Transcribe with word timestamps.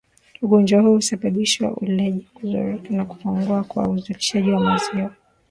Ugonjwa 0.41 0.81
huu 0.81 0.95
husababisha 0.95 1.71
ulaji 1.71 2.27
kuzorota 2.33 2.89
na 2.93 3.05
kupungua 3.05 3.63
kwa 3.63 3.87
uzalishaji 3.87 4.51
wa 4.51 4.59
maziwa 4.59 5.11